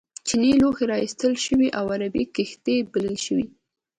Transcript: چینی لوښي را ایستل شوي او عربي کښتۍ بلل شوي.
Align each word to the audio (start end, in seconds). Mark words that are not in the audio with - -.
چینی 0.27 0.51
لوښي 0.59 0.85
را 0.91 0.97
ایستل 1.03 1.33
شوي 1.45 1.67
او 1.79 1.85
عربي 1.95 2.23
کښتۍ 2.35 2.77
بلل 2.91 3.17
شوي. 3.25 3.47